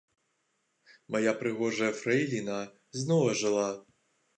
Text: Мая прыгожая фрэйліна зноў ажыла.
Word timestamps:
Мая 1.17 1.35
прыгожая 1.43 1.93
фрэйліна 2.03 2.59
зноў 3.03 3.33
ажыла. 3.33 3.69